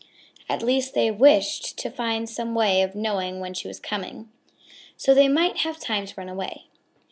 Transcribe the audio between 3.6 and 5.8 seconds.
was coming, so they might have